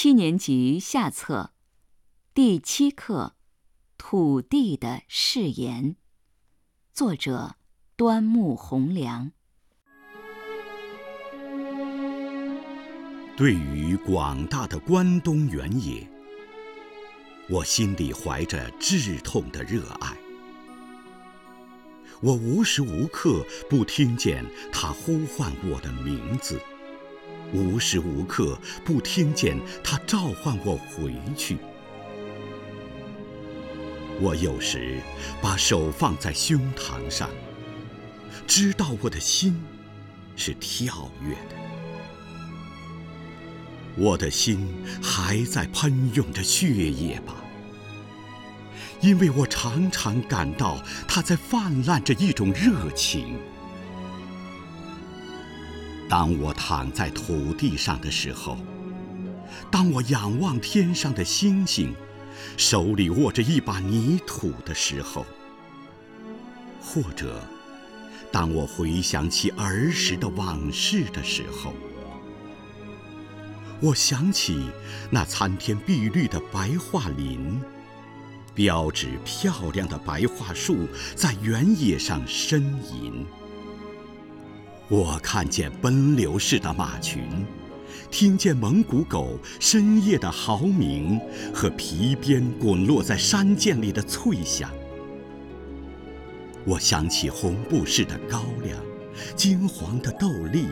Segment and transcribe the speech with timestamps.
[0.00, 1.50] 七年级下册，
[2.32, 3.34] 第七课
[3.98, 5.84] 《土地的誓言》，
[6.92, 7.56] 作者
[7.96, 9.32] 端木蕻良。
[13.36, 16.08] 对于广大的关东原野，
[17.50, 20.16] 我心里怀着炙痛的热爱。
[22.20, 26.60] 我无时无刻不听见他呼唤我的名字，
[27.52, 31.58] 无时无刻不听见他召唤我回去。
[34.20, 35.00] 我有时
[35.40, 37.30] 把手放在胸膛上，
[38.46, 39.62] 知道我的心
[40.36, 41.56] 是跳跃的。
[43.96, 44.68] 我的心
[45.02, 47.34] 还在喷涌着血液吧，
[49.00, 53.38] 因为我常常感到它在泛滥着一种热情。
[56.08, 58.56] 当我躺在土地上的时候，
[59.70, 61.94] 当我仰望天上的星星，
[62.56, 65.26] 手里握着一把泥土的时候，
[66.80, 67.42] 或者
[68.32, 71.74] 当我回想起儿时的往事的时候。
[73.80, 74.70] 我想起
[75.10, 77.60] 那参天碧绿的白桦林，
[78.54, 83.24] 标志漂亮的白桦树在原野上呻吟。
[84.88, 87.22] 我看见奔流似的马群，
[88.10, 91.20] 听见蒙古狗深夜的嚎鸣
[91.52, 94.70] 和皮鞭滚落在山涧里的脆响。
[96.64, 98.78] 我想起红布似的高粱，
[99.36, 100.66] 金黄的豆粒。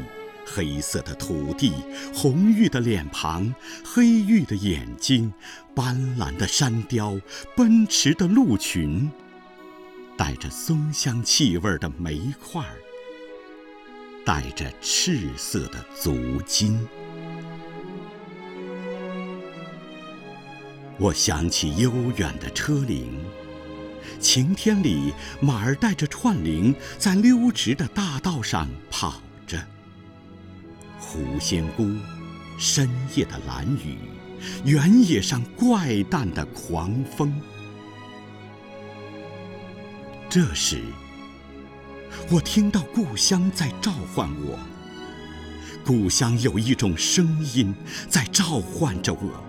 [0.48, 1.72] 黑色的土地，
[2.14, 3.52] 红玉的脸庞，
[3.84, 5.32] 黑玉的眼睛，
[5.74, 7.20] 斑斓的山雕，
[7.56, 9.10] 奔驰的鹿群，
[10.16, 12.76] 带着松香气味的煤块儿，
[14.26, 16.84] 带着赤色的足金。
[20.98, 23.24] 我想起悠远的车铃，
[24.18, 29.64] 晴天里，马儿带着串铃，在溜直的大道上跑着。
[30.98, 31.88] 狐仙姑，
[32.58, 33.96] 深夜的蓝雨，
[34.64, 37.40] 原野上怪诞的狂风。
[40.28, 40.82] 这时，
[42.30, 44.58] 我听到故乡在召唤我。
[45.84, 47.74] 故乡有一种声音
[48.08, 49.44] 在召唤着我，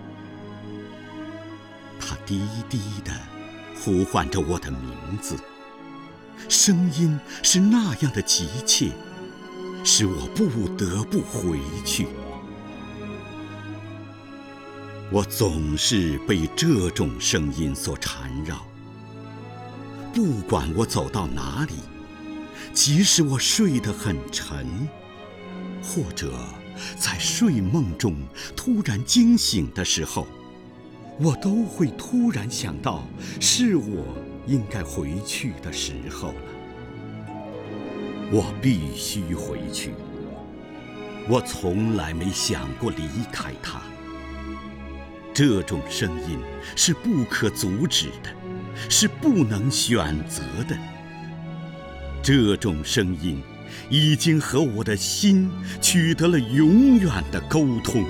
[1.98, 3.12] 它低低的
[3.80, 5.36] 呼唤着我的名字，
[6.48, 8.92] 声音是那样的急切。
[9.84, 12.08] 使我不得不回去。
[15.10, 18.66] 我总是被这种声音所缠绕。
[20.12, 21.74] 不管我走到哪里，
[22.72, 24.66] 即使我睡得很沉，
[25.82, 26.32] 或者
[26.96, 28.16] 在睡梦中
[28.54, 30.26] 突然惊醒的时候，
[31.18, 33.04] 我都会突然想到，
[33.40, 34.04] 是我
[34.46, 36.34] 应该回去的时候了。
[38.30, 39.94] 我必须回去。
[41.28, 43.02] 我从来没想过离
[43.32, 43.80] 开他。
[45.34, 46.38] 这种声音
[46.74, 48.30] 是不可阻止的，
[48.88, 50.76] 是不能选择的。
[52.28, 53.40] 这种声音
[53.88, 55.50] 已经和我的心
[55.80, 58.04] 取得了永远的沟通。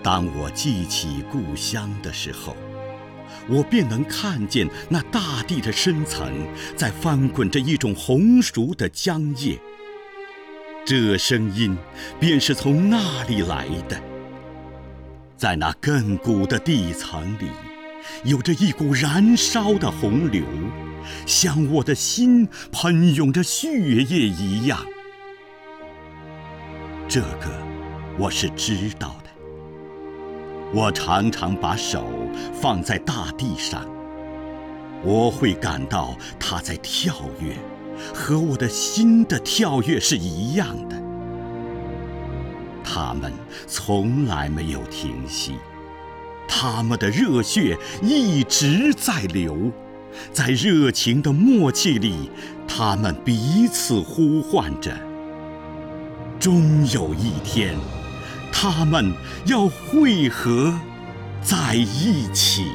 [0.00, 2.56] 当我记起故乡的时候。
[3.48, 6.32] 我便能看见那大地的深层
[6.76, 9.58] 在翻滚着一种红熟的浆液。
[10.84, 11.76] 这声音
[12.20, 14.00] 便是从那里来的。
[15.36, 17.48] 在那亘古的地层里，
[18.24, 20.44] 有着一股燃烧的洪流，
[21.26, 24.78] 像我的心喷涌着血液一样。
[27.08, 27.50] 这个，
[28.18, 29.30] 我是知道的。
[30.74, 32.06] 我常常把手
[32.54, 33.86] 放在大地上，
[35.04, 37.54] 我会感到它在跳跃，
[38.14, 40.96] 和我的心的跳跃是一样的。
[42.82, 43.30] 它们
[43.66, 45.56] 从来没有停息，
[46.54, 49.72] 他们的热血一直在流，
[50.34, 52.30] 在热情的默契里，
[52.68, 54.94] 他们彼此呼唤着。
[56.38, 57.74] 终有一天。
[58.52, 59.12] 他们
[59.46, 60.78] 要汇合
[61.42, 62.66] 在一起。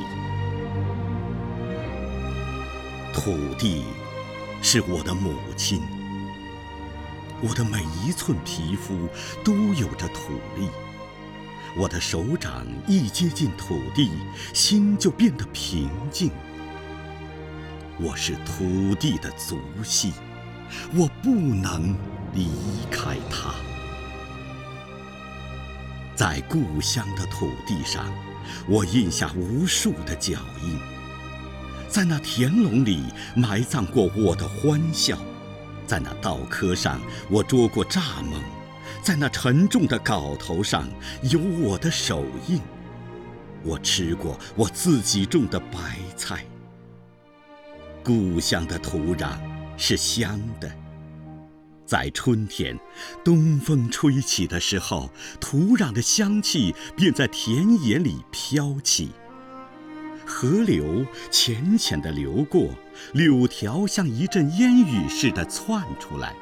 [3.13, 3.83] 土地
[4.61, 5.79] 是我的母亲，
[7.41, 9.07] 我的每一寸皮肤
[9.45, 10.67] 都有着土力。
[11.79, 14.09] 我的手掌一接近土地，
[14.51, 16.31] 心就变得平静。
[17.99, 20.11] 我是土地的足迹，
[20.95, 21.95] 我不能
[22.33, 22.49] 离
[22.89, 23.53] 开它。
[26.15, 28.11] 在故乡的土地上，
[28.67, 30.79] 我印下无数的脚印。
[31.87, 33.03] 在那田垄里
[33.35, 35.15] 埋葬过我的欢笑，
[35.85, 38.41] 在那稻棵上我捉过蚱蜢，
[39.07, 40.85] 在那沉重的镐头上
[41.31, 42.59] 有我的手印。
[43.63, 46.43] 我吃过我自己种的白菜。
[48.03, 49.37] 故乡的土壤
[49.77, 50.69] 是香的，
[51.85, 52.77] 在春天，
[53.23, 55.09] 东风吹起的时候，
[55.39, 59.11] 土壤的香气便在田野里飘起。
[60.25, 62.71] 河流浅浅地流过，
[63.13, 66.35] 柳条像一阵烟雨似的窜出来，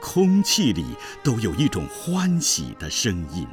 [0.00, 0.84] 空气里
[1.22, 3.46] 都有一种欢喜的声音。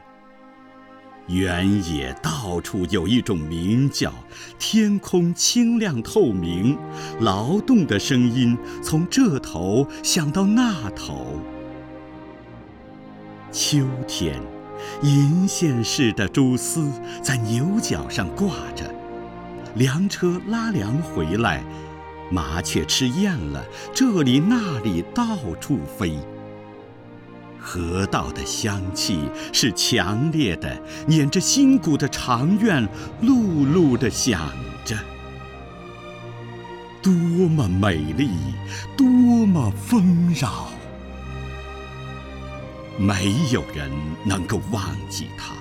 [1.27, 4.13] 原野到处有一种鸣叫，
[4.59, 6.77] 天空清亮透明，
[7.21, 11.39] 劳动的声音从这头响到那头。
[13.53, 14.41] 秋天，
[15.01, 16.91] 银线似的蛛丝
[17.21, 18.93] 在牛角上挂着，
[19.75, 21.63] 粮车拉粮回来，
[22.33, 23.63] 麻雀吃厌了，
[23.93, 26.17] 这里那里到处飞。
[27.59, 29.19] 河道的香气
[29.53, 32.89] 是强烈的，捻着新谷的长院，
[33.21, 34.49] 碌碌地响
[34.83, 34.97] 着。
[37.03, 38.31] 多么美丽，
[38.97, 40.69] 多么丰饶！
[42.97, 43.91] 没有人
[44.25, 45.53] 能够忘记它，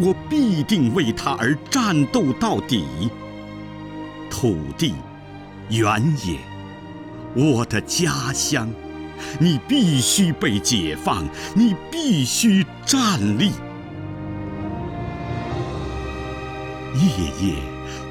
[0.00, 2.86] 我必定为它而战斗到底。
[4.30, 4.94] 土地，
[5.68, 6.38] 原野，
[7.34, 8.70] 我的家乡。
[9.38, 11.24] 你必须被解放，
[11.54, 13.52] 你必须站立。
[16.94, 17.08] 夜
[17.40, 17.54] 夜，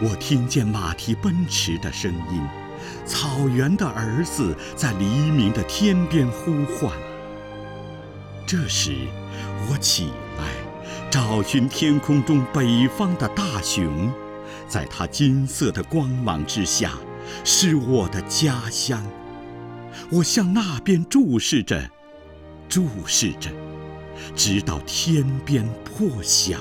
[0.02, 2.42] 我听见马蹄奔驰的声音，
[3.06, 6.92] 草原的儿子在黎明的天边呼唤。
[8.48, 8.96] 这时，
[9.70, 10.46] 我起来，
[11.12, 14.12] 找寻天空中北方的大熊，
[14.68, 16.92] 在它金色的光芒之下，
[17.44, 19.04] 是我的家乡。
[20.10, 21.90] 我向那边注视着，
[22.68, 23.50] 注视着，
[24.36, 26.60] 直到天边破晓。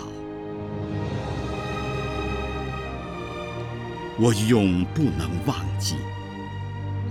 [4.18, 5.96] 我永不能忘记，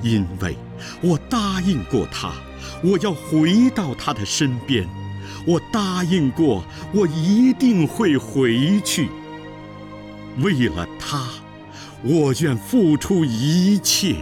[0.02, 0.56] 因为
[1.02, 2.32] 我答应过他，
[2.84, 4.88] 我要回到他的身边。
[5.46, 9.10] 我答应过，我一定会回去。
[10.40, 11.28] 为了他，
[12.04, 14.16] 我愿付出一切。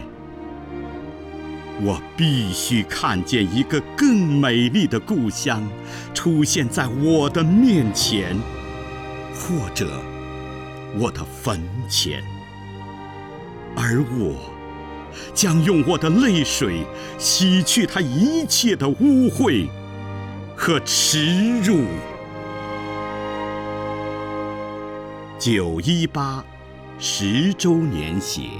[1.82, 5.66] 我必须看见一个更美丽的故乡
[6.12, 8.36] 出现在我的面前，
[9.34, 9.88] 或者
[10.98, 12.22] 我的坟前，
[13.74, 14.36] 而我
[15.32, 16.84] 将用我的泪水
[17.16, 19.66] 洗去它一切的污秽
[20.54, 21.86] 和耻辱。
[25.38, 26.44] 九一八
[27.02, 28.50] 十周年写。